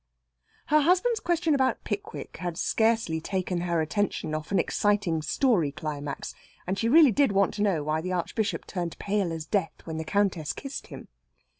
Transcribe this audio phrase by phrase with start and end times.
[0.73, 6.33] Her husband's question about "Pickwick" had scarcely taken her attention off an exciting story climax,
[6.65, 9.97] and she really did want to know why the Archbishop turned pale as death when
[9.97, 11.07] the Countess kissed him.